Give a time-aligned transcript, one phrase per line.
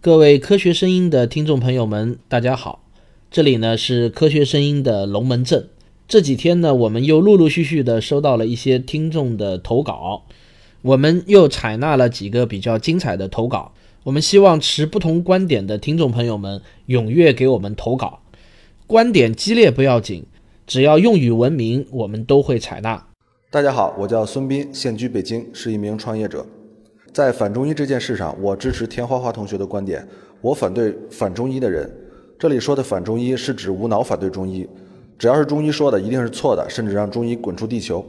[0.00, 2.84] 各位科学声音的听众朋友们，大家好，
[3.32, 5.70] 这里呢是科学声音的龙门阵。
[6.06, 10.22] 这几天呢，我们又陆陆续续的收到了一些听众的投稿，
[10.82, 13.72] 我们又采纳了几个比较精彩的投稿。
[14.04, 18.20] 我们希望持不同观点的听众朋友们踊跃给我们投稿，
[18.86, 20.24] 观点激烈不要紧，
[20.64, 23.04] 只要用语文明，我们都会采纳。
[23.50, 26.46] 大家好，我叫孙斌，现居北京，是一名创业者。
[27.12, 30.06] 在反中医这件事上，我支持田花花同学的观点，
[30.40, 31.90] 我反对反中医的人。
[32.38, 34.68] 这里说的反中医是指无脑反对中医，
[35.18, 38.04] 只要是中医说的一定是错的，甚至让中医滚出地球。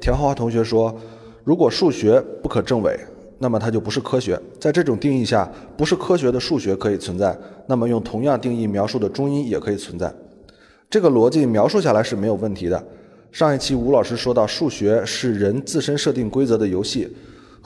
[0.00, 0.94] 田花花同学说，
[1.42, 2.96] 如果数学不可证伪，
[3.38, 4.38] 那么它就不是科学。
[4.60, 10.14] 在这种定义下，不是科学的数学可以存在，那么用同样定义描述的中医也可以存在。
[10.88, 12.84] 这个逻辑描述下来是没有问题的。
[13.32, 17.08] 上一期吴老师说到，数学是人自身设定规则的游戏。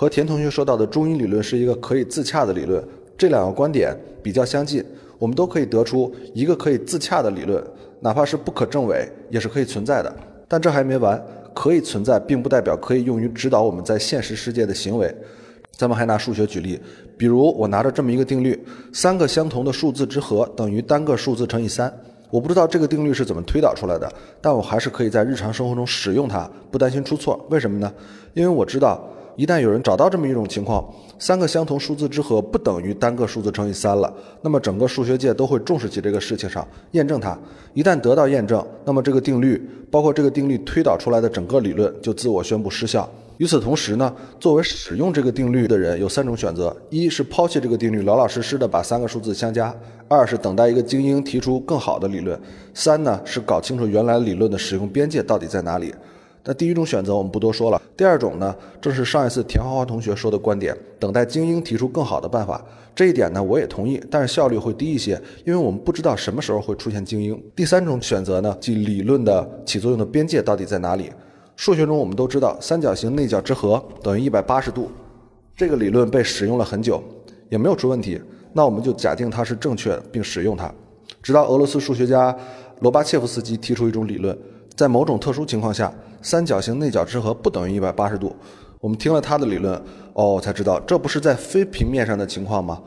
[0.01, 2.81] 和田同学说到的中医理论是一个可以自洽的理论，
[3.17, 4.81] 这两个观点比较相近，
[5.19, 7.61] 我们都可以得出一个可以自洽的理论，
[7.99, 10.17] 哪怕是不可证伪，也是可以存在的。
[10.47, 11.21] 但这还没完，
[11.53, 15.13] 可以存在并不代表可以用于指导我们在现实世界的行为。
[15.73, 16.81] 咱们还拿数学举例，
[17.17, 18.57] 比如我拿着这么一个定律：
[18.93, 21.93] 三个相同的数字之和等于单个数字乘以三。
[22.31, 24.09] 我不知道这个定律是怎么推导出来的，
[24.41, 27.45] 但我还是可以在日常生活中使用它，不担心出错。
[27.51, 27.93] 为什么呢？
[28.35, 29.05] 因为我知道。
[29.39, 30.85] 一旦有人找到这么一种情况，
[31.17, 37.39] 三个相同数字之和不等于单个数字乘以三了，那么整个数学界都会重视起这个事情上，验证它。
[37.73, 43.09] 一旦得到验证，那么这个定律，包括这个定律推导出来的整个理论，就自我宣布失效。
[43.37, 49.73] 与此同时呢，作为使用这个定律的人有三种选择：一是抛弃这个定律，老老实实的把三个数字相加；
[50.09, 52.37] 二是等待一个精英提出更好的理论；
[52.75, 55.95] 三呢是搞清楚原来理论的使用边界到底在哪里。
[56.49, 57.79] 那第一种选择我们不多说了。
[57.95, 62.65] 第二种呢，正是上一次田花花同学说的观点，等待精英提出更好的办法。
[62.95, 67.39] 这一点呢，我也同意，但是效率会低一些，因为我们不知道什么时候会出现精英。
[67.55, 71.13] 第三种选择呢，即理论的起作用的边界到底在哪里？
[71.55, 74.91] 数学中我们都知道，三角形内角之和等于一百八十度，
[75.55, 77.03] 这个理论被使用了很久，
[77.51, 78.19] 也没有出问题。
[78.55, 80.73] 那我们就假定它是正确，并使用它，
[81.23, 82.35] 直到俄罗斯数学家
[82.81, 84.37] 罗巴切夫斯基提出一种理论。
[84.75, 88.35] 在某种特殊情况下，三角形内角之和不等于一百八十度。
[88.81, 89.81] 我们听了他的理论，
[90.13, 92.81] 哦，才知道这不是在非平面上的情况吗？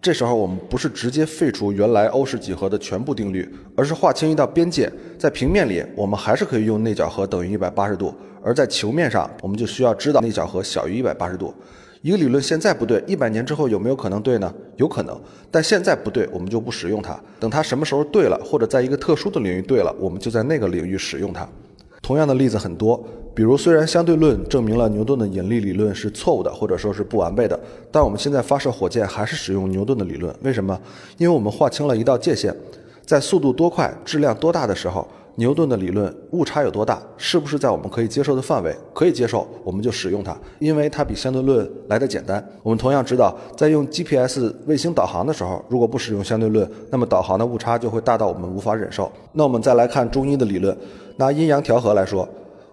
[0.00, 4.92] 这时候我们不是直接废除原来欧式几何的全部定律，而是划清一道边界。
[5.16, 8.12] 在平面里，我们还是可以用内角和等于一百八十度；
[8.42, 11.54] 而在球面上，我们就需要知道内角和小于一百八十度。
[12.00, 14.52] 一个理论现在不对，一百年之后有没有可能对呢？
[14.76, 15.16] 有可能，
[15.52, 17.16] 但现在不对，我们就不使用它。
[17.38, 21.48] 等它什么时候对了，或者在一个特殊的领域对了，我们就在那个领域使用它。
[22.02, 23.02] 同样的例子很多，
[23.32, 27.58] 比如虽然相对论证明了牛顿的引力理论是错误的，或者说是不完备的，
[27.90, 30.34] 但我们现在发射火箭还是使用牛顿的理论。
[30.42, 30.78] 为什么？
[31.16, 32.54] 因为我们划清了一道界限，
[33.06, 35.06] 在速度多快、质量多大的时候。
[35.36, 37.02] 牛顿的理论误差有多大？
[37.16, 38.74] 是不是在我们可以接受的范围？
[38.92, 42.44] 可以接受，我们就使用它，因为它比相对论来的简单。
[42.62, 49.10] 我们同样知道，在用 GPS 卫星导航的时候，如果不使用相对论，那么导航的误差就会大到我们无法忍受。
[49.32, 50.76] 那我们再来看中医的理论，
[51.16, 52.28] 拿阴阳调和来说，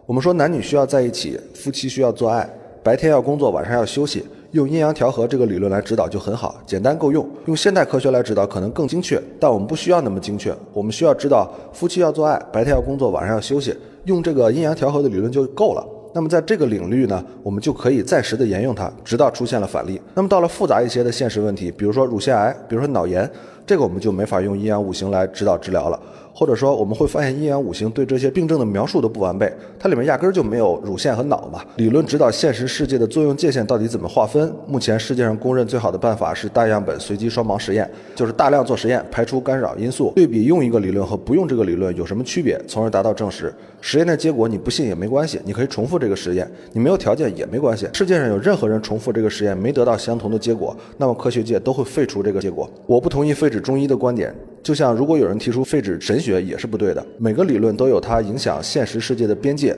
[0.05, 2.49] 我们说男女需要在一起，夫妻需要做爱，
[2.83, 4.25] 白天要工作，晚上要休息。
[4.51, 7.27] 用阴阳调和这个理论来指导就很好，简单够用。
[7.45, 10.51] 用现代科学来指导可能更精确，但我们不需要那么精确。
[10.73, 15.85] 我们需要知道夫妻要做爱，白天要工作，晚上要休息，用这个阴阳调和的理论就够了。
[16.11, 20.01] 那么在这个领域呢，我们就可以暂时的沿用它，直到出现了反例。
[20.15, 23.29] 那么到了复杂一些的现实问题，比如说乳腺癌，比如说脑炎，
[23.69, 25.99] 这个我们就没法用阴阳五行来指导治疗了。
[26.33, 31.61] 或者说，我们会发现阴阳五行对这些病症的描述都不完备，它里面压根儿就没有乳腺和脑嘛。
[31.75, 34.51] 理论指导现实世界的作用界限到底怎么划分？
[34.65, 43.53] 目前世界上公认最好的办法是大样本随机双盲实验，就是大量做实验，排除干扰因素，对比用一个理论和不用这个理论有什么区别，从而达到证实。
[43.81, 47.87] 实验的结果你不信也没关系，你可以重复这个实验，你没有条件也没关系。
[47.93, 52.69] 世界上有任何人重复这个实验没得到相同的结果，那么科学界都会废除这个结果。
[52.85, 54.33] 我不同意废止中医的观点。
[54.61, 59.75] 就像如果有人提出废止神学也是不对的，每个理论都有它影响现实世界的边界。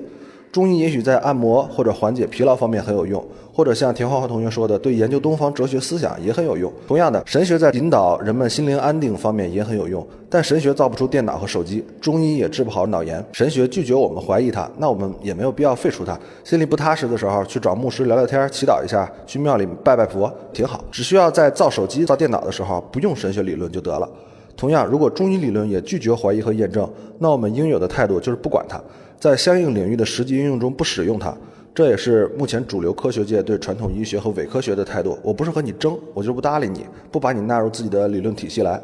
[0.52, 6.72] 中医也许在按摩或者缓解疲劳方面很有用，或者像田花花同学说的，对研究东方哲学思想也很有用。
[6.88, 13.24] 同样的，神学在引导人们心灵安定方面也很有用，但神学造不出电脑和手机，中医也治不好脑炎。
[13.34, 16.18] 神学拒绝我们怀疑它，那我们也没有必要废除它。
[16.44, 20.84] 心里不踏实的时候，去找牧师聊聊天，祈祷一下，去庙里拜拜佛，挺好。
[20.92, 24.10] 只需要在造手机、造电脑的时候不用神学理论就得了。
[24.56, 26.90] 同样，如果中医理论也拒绝怀疑和验证，
[27.20, 28.80] 那我们应有的态度就是不管它，
[29.20, 31.36] 在相应领域的实际应用中不使用它。
[31.74, 35.18] 这也是目前主流科学界对传统医学和伪科学的态度。
[35.24, 38.82] 我不是和你争，我就不搭理你，不把你纳入自己的理论体系来。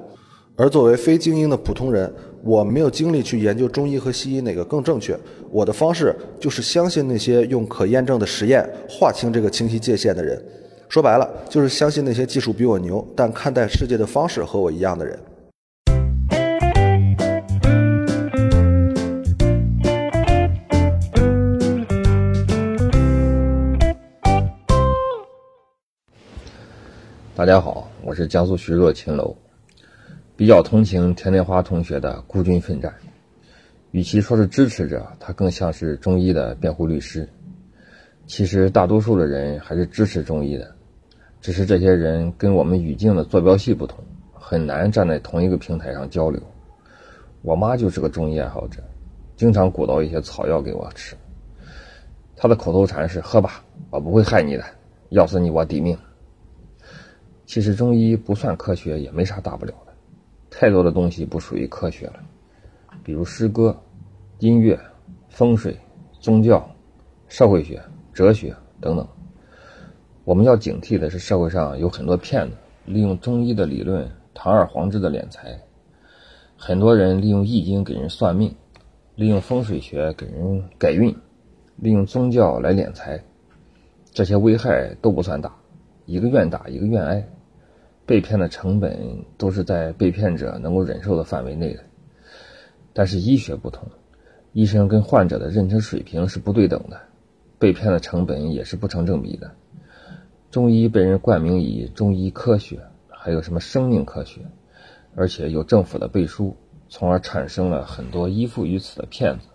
[0.55, 2.11] 而作为非精英的普通人，
[2.41, 5.15] 我没有精力去研究中医和西医哪个更正确。
[5.51, 10.41] 我的方式就是相信那些用可验证的实验划清这个清晰界限的人。
[10.87, 15.19] 说白了，就是相信那些技术比我牛，但看待世界的方式和我一样的人。
[27.37, 29.35] 大家好，我是江苏徐州的秦楼，
[30.35, 32.91] 比较同情田莲花同学的孤军奋战。
[33.91, 37.29] 与其说是支持者，他更像是中医的辩护律师。
[38.25, 40.73] 其实大多数的人还是支持中医的，
[41.39, 44.03] 只是这些人跟我们语境的坐标系不同，
[44.33, 46.41] 很难站在同一个平台上交流。
[47.43, 48.81] 我妈就是个中医爱好者，
[49.35, 51.15] 经常鼓捣一些草药给我吃。
[52.35, 54.63] 她的口头禅是：“喝吧，我不会害你的，
[55.09, 55.95] 要死你我抵命。”
[57.47, 59.93] 其实中医不算科学，也没啥大不了的。
[60.49, 62.19] 太多的东西不属于科学了，
[63.05, 63.75] 比如诗歌、
[64.39, 64.77] 音乐、
[65.29, 65.77] 风水、
[66.19, 66.69] 宗教、
[67.29, 69.07] 社会学、哲学等等。
[70.25, 75.57] 我们要警惕的是，社会上有很多骗子，利用中医的理论堂而皇之的敛财。
[76.57, 78.53] 很多人利用易经给人算命，
[79.15, 81.15] 利用风水学给人改运，
[81.77, 83.23] 利用宗教来敛财，
[84.11, 85.55] 这些危害都不算大，
[86.05, 87.25] 一个愿打，一个愿挨。
[88.07, 91.83] 被骗的成本都是在被骗者能够忍受的范围内的，
[92.93, 93.85] 但是医学不同，
[94.53, 97.01] 医生跟患者的认知水平是不对等的，
[97.59, 99.51] 被骗的成本也是不成正比的。
[100.49, 104.39] 中医被人冠名以中医科学，还有什么生命科学，
[105.13, 106.55] 而且有政府的背书，
[106.87, 109.47] 从而产生了很多依附于此的骗子，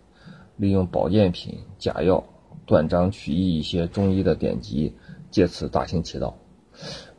[0.58, 2.22] 利用保健品、假药
[2.66, 4.94] 断章取义一些中医的典籍，
[5.30, 6.36] 借此大行其道。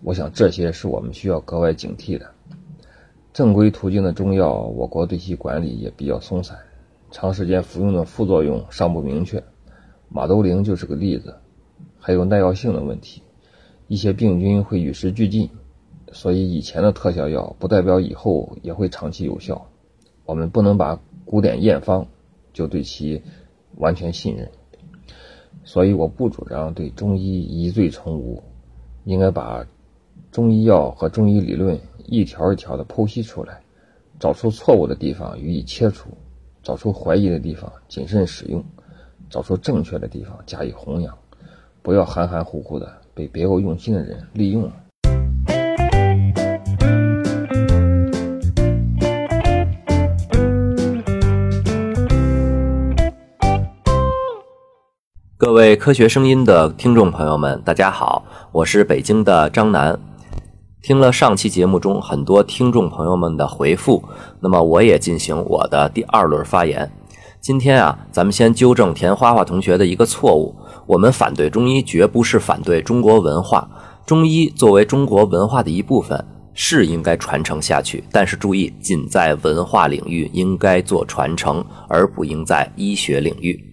[0.01, 2.31] 我想这些是我们需要格外警惕的。
[3.33, 6.59] 正规途径的中药，我国对其管理也比较松散，
[7.09, 9.43] 长时间服用的副作用尚不明确。
[10.09, 11.37] 马兜铃就是个例子，
[11.97, 13.23] 还有耐药性的问题，
[13.87, 15.49] 一些病菌会与时俱进，
[16.11, 19.67] 所以以前的特效药不代表以后也会长期有效。
[20.25, 22.07] 我们不能把古典验方
[22.53, 23.23] 就对其
[23.77, 24.51] 完全信任，
[25.63, 28.43] 所以我不主张对中医疑罪从无，
[29.05, 29.65] 应该把。
[30.31, 33.61] 中医药和中医理论一条一条的剖析出来，
[34.19, 36.09] 找出错误的地方予以切除，
[36.63, 38.63] 找出怀疑的地方谨慎使用，
[39.29, 41.15] 找出正确的地方加以弘扬，
[41.83, 44.82] 不要含含糊糊的被别有用心的人利用了。
[55.45, 58.23] 各位科学声音的听众朋友们，大家好，
[58.53, 59.99] 我是北京的张楠。
[60.81, 64.01] 听了上期节目中很多听众朋友们的回复，
[64.39, 66.89] 那么我也进行我的第二轮发言。
[67.41, 70.55] 今天啊，咱们先纠正田花花同学的一个错误：
[70.85, 73.69] 我们反对中医，绝不是反对中国文化。
[74.05, 78.01] 中医作为中国文化的一部分，是应该传承下去。
[78.13, 83.72] 但是注意，仅在文化领域应该做传承，而不应在医学领域。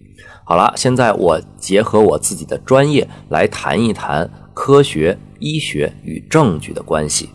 [0.51, 5.17] 好了，现在我结合我自己的专业来谈一谈科学。
[5.39, 7.29] 医学与证据的关系，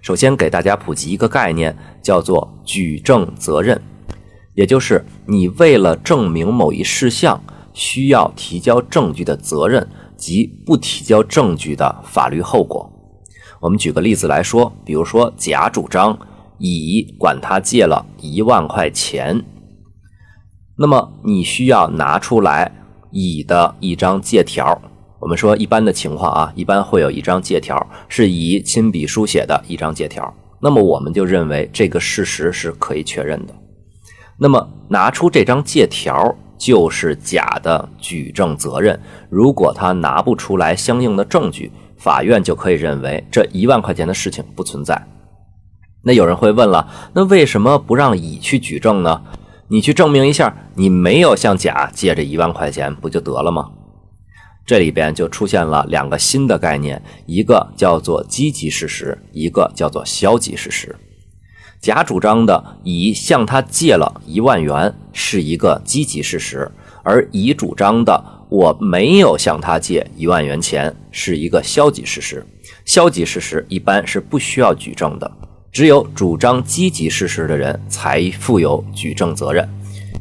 [0.00, 3.82] 首先给大家普及一个概念，叫做举证责任，
[4.54, 7.42] 也就是你为了证明某一事项，
[7.72, 12.88] 需要提交证据的责任及不提交证据的法律后果。
[13.58, 16.16] 我们举个例子来说，比如说甲主张
[16.58, 19.44] 乙管他借了一万块钱，
[20.76, 22.72] 那么你需要拿出来
[23.12, 24.80] 乙的一张借条。
[25.20, 30.34] 我们说一般的情况啊，一般会有一张借条，是乙亲笔书写的一张借条。
[30.60, 33.54] 那么我们就认为这个事实是可以确认的。
[34.38, 39.00] 那么拿出这张借条就是甲的举证责任。
[39.30, 45.00] 如果他拿不出来相应的证据，法院就可以认为这一万块钱的事情不存在。
[46.02, 49.22] 那有人会问了，那为什么不让乙去举证呢？
[49.68, 53.70] 你去证明一下，你没有向甲借这一万块钱，不就得了吗？
[54.66, 60.94] 这里边就出现了两个新的概念，一个叫做积极事实，一个叫做消极事实。
[61.80, 66.70] 甲主张的乙向他借了一万元是一个积极事实，
[67.02, 72.46] 而乙主张的我没有向他借一万元钱是一个消极事实。
[72.86, 75.30] 消极事实一般是不需要举证的，
[75.74, 79.68] 只有主张积极事实的人才负有举证责任。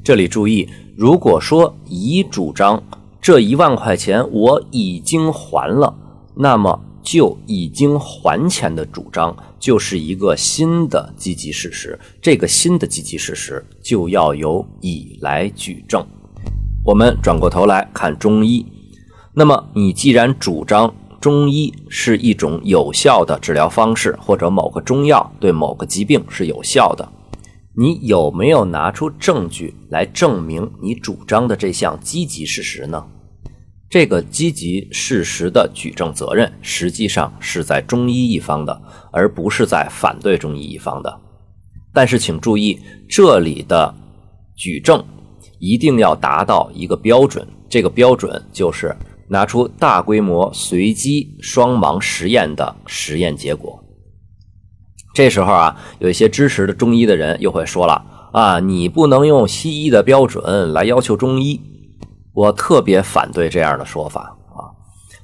[0.04, 0.68] 这里注意，
[0.98, 2.84] 如果说乙主张。
[3.22, 5.96] 这一万块钱我已经还了，
[6.36, 11.98] 那么就已经还钱的主张就是一个新的积极事实。
[12.22, 16.06] 这个新的积极事实就要由乙来举证。
[16.84, 18.66] 我们转过头来看中医，
[19.34, 27.10] 那么你既然主张中医是一种有效的治疗方式，或者某个中药对某个疾病是有效的，
[27.78, 33.06] 你有没有拿出证据来证明你主张的这项积极事实呢？
[33.90, 38.82] 这个积极事实的举证责任实际上是在中医一方的，
[39.14, 41.22] 而不是在反对中医一方的。
[41.94, 42.78] 但是请注意，
[43.08, 43.96] 这里的
[44.58, 45.02] 举证
[45.58, 48.94] 一定要达到一个标准，这个标准就是
[49.28, 53.84] 拿出大规模随机双盲实验的实验结果。
[55.14, 61.62] 这时候啊，有一些支持的中医的人又会说了啊，你不能用西医的标准来要求中医。
[62.34, 64.74] 我特别反对这样的说法啊！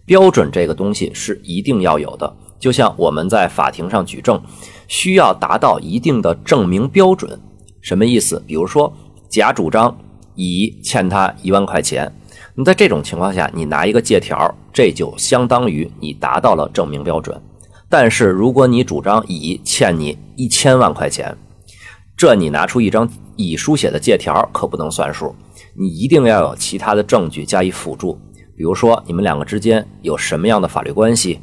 [0.06, 4.40] 标准这个东西是一定要有的，就像我们在法庭上举证，
[4.88, 7.40] 需要达到一定的证明标准。
[7.82, 8.44] 什么意思？
[8.46, 8.94] 比如说，
[9.28, 9.98] 甲主张
[10.36, 12.14] 乙欠他一万块钱，
[12.60, 17.42] 那在这种情况下，你拿一个借条，这就相当于你达到了证明标准。
[17.88, 21.38] 但是，如果你主张乙欠你一千万块钱，
[22.18, 25.34] 这你拿出一张乙书写的借条，可不能算数。
[25.74, 28.20] 你一定要有其他的证据加以辅助，
[28.58, 31.40] 比如说你们两个之间有什么样的法律关系，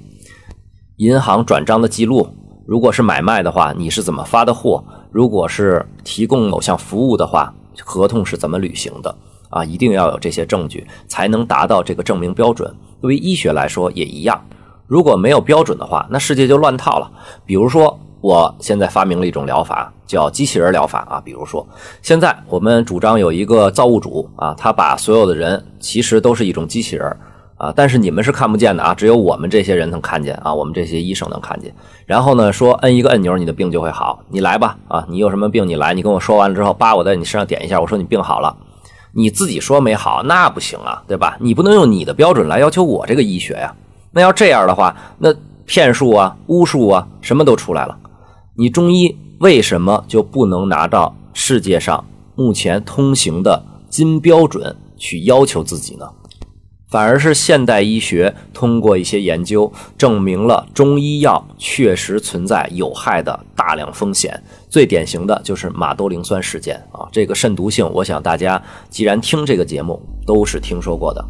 [0.96, 2.28] 银行转账的记录，
[2.66, 4.85] 如果是买卖的话，你是怎么发的货？
[5.11, 9.16] 如果是提供某项服务的话，合同是怎么履行的？
[9.50, 12.74] 啊，一定要有这些证据，才能达到这个证明标准。
[13.00, 14.40] 对于医学来说也一样，
[14.86, 17.10] 如果没有标准的话，那世界就乱套了。
[17.44, 17.98] 比如说。
[18.22, 21.22] 我现在发明了一种疗法，叫机器人疗法啊。
[21.24, 21.64] 比如说，
[22.02, 27.16] 现在我们主张有一个造物主啊，他把所有的人其实都是一种机器人
[27.56, 31.72] 啊，但是你们是看不见的啊，只有我们这些人能看见啊，我们这些医生能看见。
[32.04, 38.56] 然后呢，说摁一个按钮，你的病就会好，你来吧啊，你有什么病你来，你跟我说完了之后，叭，我在你身上点一下，我说你病好了，
[39.16, 41.38] 你自己说没好那不行啊，对吧？
[41.40, 43.75] 你不能用你的标准来要求我这个医学呀。
[44.12, 47.96] 那要这样的话，那骗术啊、巫术啊，什么都出来了。
[48.54, 52.04] 你中医为什么就不能拿到世界上
[52.35, 56.06] 目前通行的金标准去要求自己呢？
[56.88, 64.43] 反而是现代医学通过一些研究证明了中医药确实存在有害的大量风险。
[64.69, 71.25] 最典型的就是马兜铃酸事件啊，这个肾毒性，我想大家既然听这个节目都是听说过的。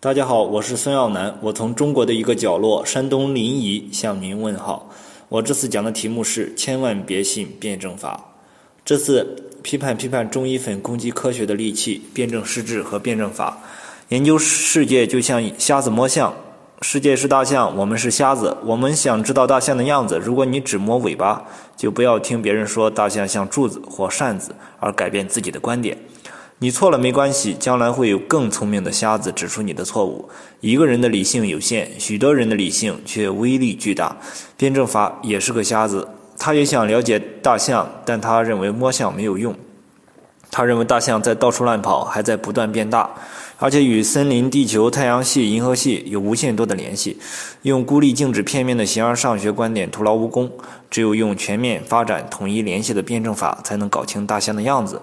[0.00, 4.88] 大家好，我是孙耀南，我从中国的一个角落山东临沂向您问好。
[5.28, 8.32] 我这次讲的题目是千万别信辩证法。
[8.84, 13.58] 这次批判批判中医粉攻击科学的利器——辩证施治和辩证法。
[14.10, 16.32] 研究世界就像瞎子摸象，
[16.80, 18.56] 世界是大象，我们是瞎子。
[18.64, 21.44] 我们想知道大象的样子，如果你只摸尾巴，
[21.76, 25.98] 就不要听别人说大象像柱子或扇子而改变自己的观点。
[26.60, 30.28] 你错了没关系，将来会有更聪明的瞎子指出你的错误。
[30.60, 34.16] 一个人的理性有限，许多人的理性却威力巨大。
[34.56, 39.54] 辩证法也是个瞎子，他也想了解大象，但他认为摸象没有用。
[40.50, 43.08] 他认为大象在到处乱跑，还在不断变大，
[43.58, 47.20] 而且与森林、地球、太阳系、银河系有无限多的联系。
[47.62, 50.50] 用孤立、静止、片面的形而上学观点徒劳无功，
[50.90, 55.00] 只有用全面发展、统一联系的辩证法，才能搞清大象的样子。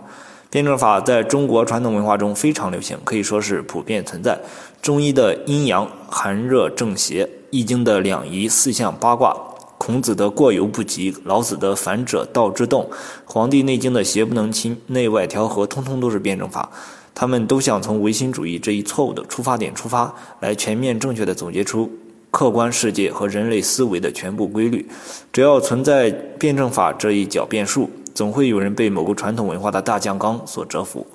[0.55, 4.39] 辩证法在中国传统文化中非常流行，可以说是普遍存在。
[4.81, 9.35] 中医的阴阳、寒热、正邪，易经的两仪、四象、八卦，
[9.77, 12.89] 孔子的过犹不及，老子的反者道之动，
[13.25, 16.71] 黄帝内经的邪不能侵，内外调和，通通都是辩证法。
[17.13, 21.91] 他们都想从唯心主义这一错误的出发点出发，来全面正确的总结出
[22.31, 24.87] 客观世界和人类思维的全部规律。
[25.33, 26.09] 只要存在
[26.39, 27.89] 辩证法这一狡辩术。
[28.15, 31.05] 总会有人被某个传统文化的大酱缸所折服。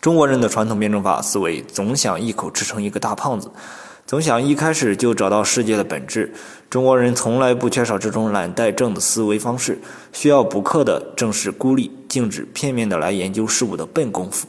[0.00, 3.50] 中国人的传统辩证法思维总想一口吃成一个大胖子，
[4.04, 6.32] 总想一开始就找到世界的本质。
[6.68, 9.78] 中国人从来不缺少这种懒怠症的思维方式，
[10.10, 14.48] 需要补课的正是孤立、静止、片面的来研究事物的笨功夫。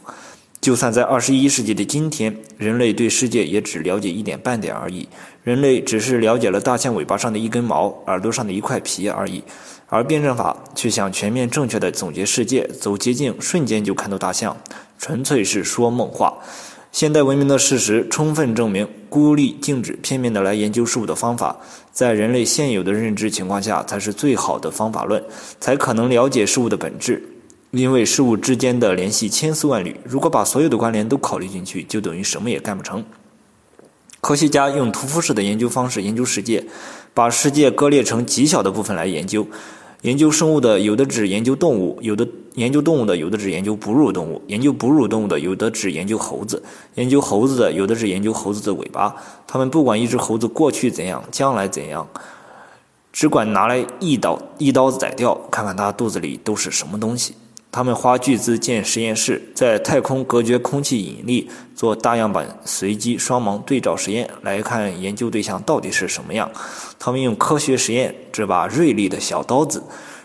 [0.62, 5.10] 就算在二十一世纪的今天，人类对世界也只了解一点半点而已。
[5.44, 9.44] 人类只是了解了大象尾巴上的一根毛、耳朵上的一块皮而已。
[9.94, 14.58] 而辩证法却想全面正确的总结世界，走捷径，瞬间就看到大象，
[14.98, 16.40] 纯粹是说梦话。
[16.92, 21.58] 现代文明的事实充分证明，孤立、静止、片面的来研究事物的方法，
[21.92, 25.24] 在人类现有的认知情况下，才是最好的方法论，
[25.60, 27.30] 才可能了解事物的本质。
[27.70, 33.06] 因为事物之间的联系千丝万缕，如果把所有的关联都考虑进去，就等于什么也干不成。
[34.22, 36.66] 科学家用屠夫式的研究方式研究世界，
[37.14, 39.46] 把世界割裂成极小的部分来研究。
[40.04, 46.62] 研究生物的有的只研究动物，有的研究动物的有的只研究哺乳动物，研究哺乳动物的有的只研究猴子，
[46.96, 49.16] 研究猴子的有的只研究猴子的尾巴。
[49.48, 52.06] 他们不管一只猴子过去怎样，将来怎样，
[53.14, 57.36] 只管拿来一刀一刀宰掉，看看它肚子里都是什么东西。
[57.74, 66.52] 他们花巨资建实验室，在太空隔绝空气引力，做大样本随机双盲对照实验，来看研究对象到底是什么样。
[67.00, 69.82] 他们用科学实验这把锐利的小刀子，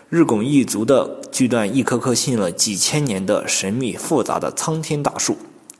[0.09, 5.35] 日拱一卒地锯断一棵棵信了几千年的神秘复杂的苍天大树。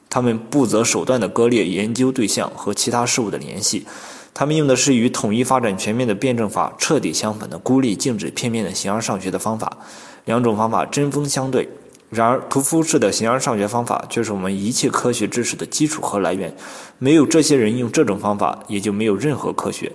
[0.09, 3.85] 他们不择手段地割裂研究对象和其他事物的联系。
[4.33, 9.77] 他们用的是与统一发展全面的辩证法彻底相反的孤立、静止、片面的形而上学的方法。
[10.25, 11.67] 两种方法针锋相对，
[12.09, 16.55] 然而屠夫式的形而上学方法却是我们一切科学知识的基础和来源。
[16.97, 19.91] 没有这些人用这种方法，也就没有任何科学。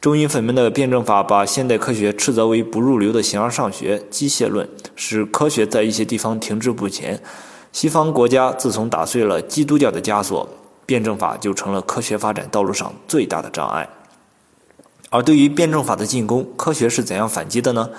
[0.00, 7.20] 中医粉们的辩证法把现代科学斥责为不入流的形而上学、机械论，使科学在一些地方停滞不前。
[7.72, 10.48] 西方国家自从打碎了基督教的枷锁，
[10.84, 13.88] 辩证法就成了科学发展道路上最大的障碍。
[15.10, 17.90] 而对于辩证法的进攻，科学是怎样反击的呢？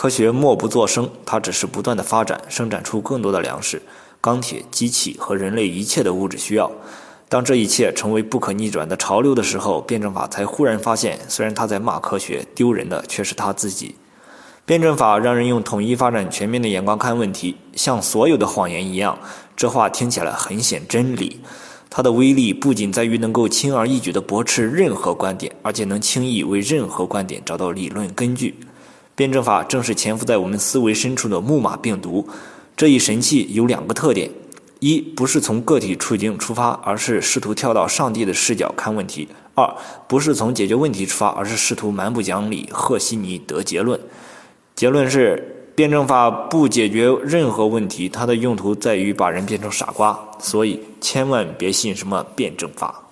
[0.00, 3.82] 科学默不作声，它只是不断的发展，生产出更多的粮食、
[4.20, 6.70] 钢铁、机器和人类一切的物质需要。
[7.28, 13.96] 当这一切成为不可逆转的潮流的时候，辩证法才忽然发现，虽然他在骂科学，丢人的却是他自己。
[14.64, 19.18] 辩证法让人用统一发展全面的眼光看问题，像所有的谎言一样。
[19.56, 21.40] 这话听起来很显真理，
[21.90, 28.54] 它的威力不仅在于能够轻而易举地驳斥任何观点，而且能轻易为任何观点找到理论根据。
[29.18, 32.24] 辩证法正是潜伏在我们思维深处的木马病毒。
[32.76, 34.30] 这一神器有两个特点：
[34.78, 39.26] 一不是从个体处境出发，而是试图跳到上帝的视角看问题；
[39.56, 39.68] 二
[40.06, 43.98] 不是从解决问题出发，而是试图蛮不讲理、和稀泥得结论。
[44.76, 50.16] 结论是，辩证法不解决任何问题，它的用途在于把人变成傻瓜。
[50.38, 53.07] 所以，千万别信什么辩证法。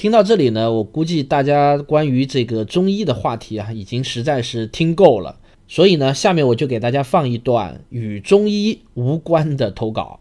[0.00, 5.38] 听到这里呢，我估计大家关于这个中医的话题啊，已经实在是听够了。
[5.68, 10.18] 所以呢，下面我就给大家放一段与中医无关的投稿。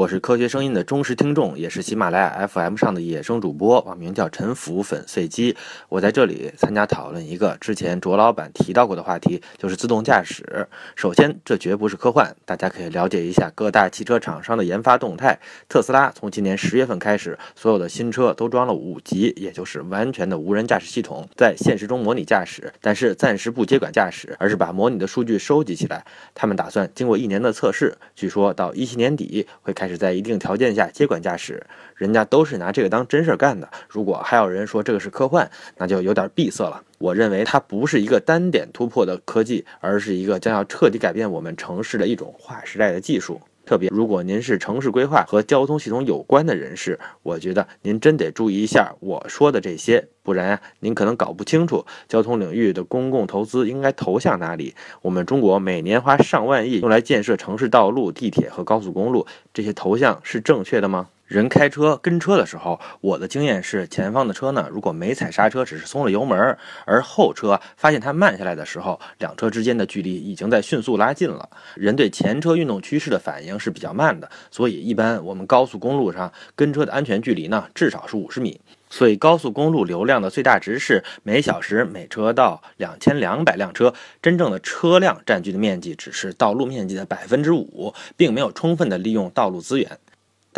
[0.00, 5.54] 我是科学声音的忠实听众，也是喜马拉雅 FM 上的野生主播，网名叫陈腐粉碎机。
[5.90, 10.66] 我在这里参加讨论一个之前卓老板提到过的话题，就是自动驾驶。
[10.96, 15.38] 首先，这绝不是科幻，大家可以了解一下各大汽车厂商的研发动态。
[15.68, 26.06] 特斯拉从今年十月份开始，所有的新车都装了五级，也就是完全的无人驾驶系统，在现实中模拟驾驶，但是暂时不接管驾驶，而是把模拟的数据收集起来。
[26.34, 29.74] 他们打算经过一年的测试，据说到一七年底会。
[29.80, 31.62] 开是在一定条件下接管驾驶，
[31.94, 33.68] 人家都是拿这个当真事儿干的。
[33.88, 36.82] 如果还有人说这个是科幻，那就有点闭塞了。
[36.98, 43.40] 我认为它不是一个单点突破的科技，而是一个将要彻底改变我们城市的一种划时代的技术。
[43.66, 54.74] 特别如果您是城市规划和交通系统有关的人士，我觉得您真得注意一下我说的这些，不然啊，您可能搞不清楚交通领域的公共投资应该投向哪里。
[55.02, 61.08] 我们中国每年花上万亿用来建设城市道路、地铁和高速公路，这些投向是正确的吗？
[61.26, 71.48] 人开车跟车的时候，我的经验是，前方的车呢，如果没踩刹车，只是松了油门，而后车发现它慢下来的时候，两车之间的距离已经在迅速拉近了。
[71.76, 78.60] 人对前车运动趋势的反应是比较慢的，所以一般我们高速公路上跟车的安全距离呢，至少是五十米。
[78.90, 89.98] 所以高速公路流量的最大值是每小时每车道两千两百辆车，真正的车辆占据的面积只是道路面积的百分之五，并没有充分的利用道路资源。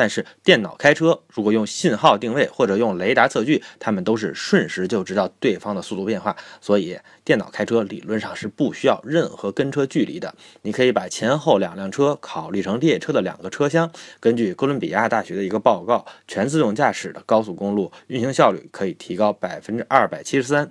[0.02, 6.36] 但是电脑开车，如果用信号定位或者用雷达测距，他们都是瞬时就知道对方的速度变化。
[6.60, 10.34] 所以电脑开车理论上是不需要任何跟车距离的。
[10.62, 13.88] 你可以把前后两辆车考虑成列车的两个车厢。
[14.18, 20.68] 根据哥伦比亚大学的一个报告，全自动驾驶的高速公路运行效率可以提高百分之二百七十三。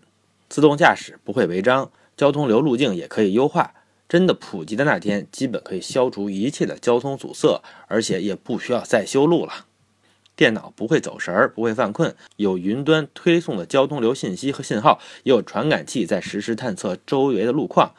[0.49, 3.71] 自动驾驶不会违章，交通流路径也可以优化。
[4.11, 9.67] 真的普及的那天，基本可以消除一切的交通阻塞，而且也不需要再修路了。
[10.35, 17.93] 电脑不会走神儿，不会犯困，有云端推送的交通流信息和信号，也有传感器在实时探测周围的路况。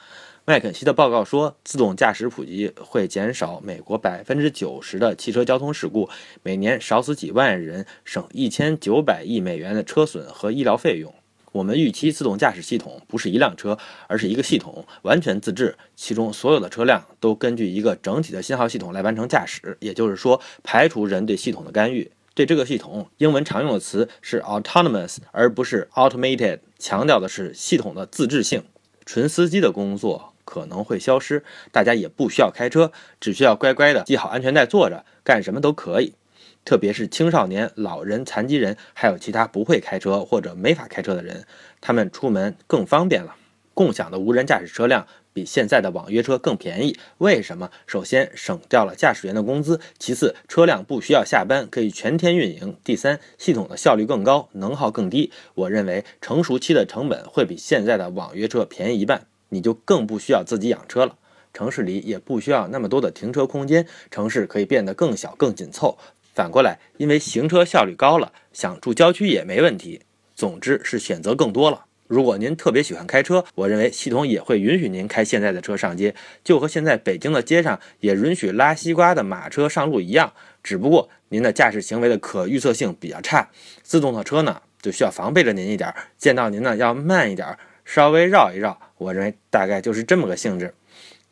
[0.45, 6.11] 麦肯锡的报告说，自动驾驶普及会减少美国百分之九十的汽车交通事故，
[6.43, 11.15] 每年少死几万人，省一千九百亿美元的车损和医疗费用。
[11.53, 22.11] 我们预期自动驾驶系统不是一辆车，而是一个系统，完全自制，其中所有的车辆都根据一个整体的信号系统来完成驾驶，也就是说，排除人对系统的干预。
[22.35, 28.65] 对这个系统，英文常用的词是 autonomous，而不是 automated，强调的是系统的自制性。
[29.05, 30.31] 纯司机的工作。
[30.45, 36.15] 可能会消失，大家也不需要开车，只需要乖乖的系好安全带坐着，干什么都可以。
[36.65, 41.45] 特别是青少年、老人、残疾人，还有其他不会开车或者没法开车的人，
[41.81, 43.37] 他们出门更方便了。
[43.75, 47.71] 共享的无人驾驶车辆比现在的网约车更便宜，为什么？
[47.87, 55.33] 首先省掉了驾驶员的工资，其次车辆不需要下班，可以全天运营，第三系统的效率更高，能耗更低。
[55.55, 59.27] 我认为成熟期的成本会比现在的网约车便宜一半。
[59.49, 61.17] 你就更不需要自己养车了，
[61.53, 65.99] 城市里也不需要那么多的停车空间，城市可以变得更小、更紧凑。
[66.35, 70.01] 反过来，因为行车效率高了，想住郊区也没问题。
[70.35, 71.85] 总之是选择更多了。
[72.09, 76.15] 如果您特别喜欢开车，我认为系统也会允许您开现在的车上街，
[76.45, 80.33] 就和现在北京的街上也允许拉西瓜的马车上路一样。
[80.63, 83.49] 只不过您的驾驶行为的可预测性比较差，
[83.83, 87.57] 自动的车呢就需要防备着您一点，见到您呢要慢一点。
[87.85, 90.75] 稍微绕一绕，我认为大概就是这么个性质。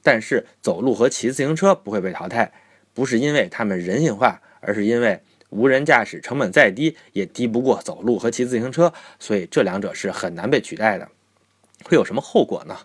[0.02, 2.52] 但是走路和骑自行车不会被淘汰，
[2.94, 5.20] 不是因为它们人性化，而是因为
[5.50, 11.08] 无人驾驶成本再低也低不过走路和骑自行车，所以这两者是很难被取代的。
[11.84, 12.76] 会有什么后果呢？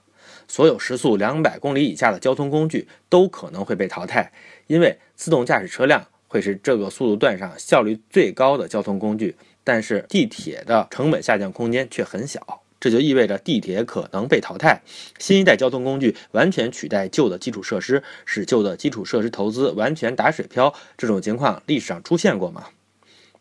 [0.48, 4.32] 所有时速两百公里以下的交通工具都可能会被淘汰，
[4.68, 12.62] 因为自动驾驶车辆会是这个速度段上效率最高的交通工具，但是地铁的成本下降空间却很小。
[12.86, 14.80] 这就意味着地铁可能被淘汰，
[15.18, 20.72] 新一代交通工具完全取代旧的基础设施，使旧的基础设施投资完全打水漂。
[20.96, 22.68] 这种情况历史上出现过吗？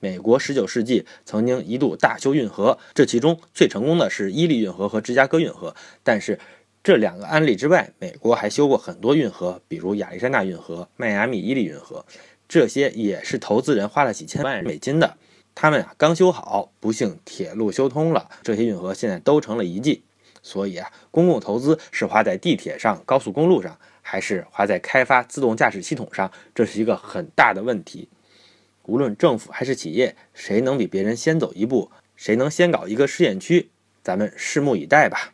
[0.01, 5.77] 美国19世纪曾经一度大修运河，这其中最成功的是伊利运河和芝加哥运河。
[6.03, 6.39] 但是
[6.83, 12.07] 这两个案例之外，美国还修过很多运河，比如亚历山大运河、迈阿密伊利运河，
[12.49, 15.19] 这些也是投资人花了几千万美金的。
[15.55, 20.03] 他们啊刚修好，不幸铁路修通了，这些运河现在都成了遗迹。
[20.43, 28.09] 所以啊，公共投资是花在地铁上、高速公路上，还是花在开发自动驾驶系统上，这是一个很大的问题。
[28.85, 33.71] 无论政府还是企业，谁能比别人先走一步，谁能先搞一个试验区，
[34.03, 35.33] 咱们拭目以待吧。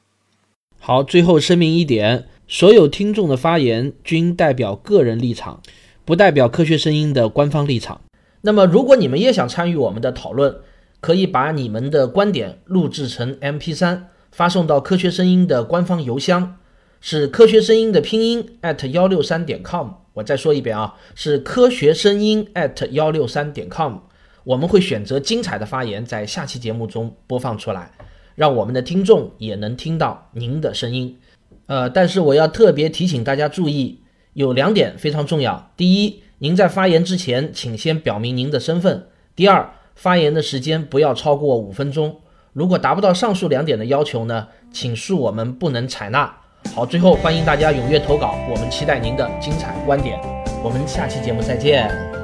[0.78, 5.60] 好，最后声明一点：所有听众的发言均代表个人立场，
[6.04, 8.00] 不代表科学声音的官方立场。
[8.42, 10.56] 那么，如果你们也想参与我们的讨论，
[11.00, 16.56] 可以把你们的观点录制成 MP3，发送到科学声音的官方邮箱，
[17.00, 19.90] 是科学声音的拼音 at 幺六三点 com。
[20.14, 23.98] 我再说一遍啊，是科学声音 at 幺六三点 com。
[24.44, 27.92] 我们会选择精彩的发言，在下期节目中播放出来，
[28.34, 31.18] 让我们的听众也能听到您的声音。
[31.66, 34.00] 呃，但是我要特别提醒大家注意，
[34.32, 35.72] 有两点非常重要。
[35.76, 39.06] 第一，您在发言之前，请先表明您的身份。
[39.36, 42.16] 第二，发言的时间不要超过五分钟。
[42.54, 46.34] 如果达不到上述两点的要求呢，请恕我们不能采纳。
[46.74, 50.18] 好，最后欢迎大家踊跃投稿，我们期待您的精彩观点。
[50.64, 52.19] 我们下期节目再见。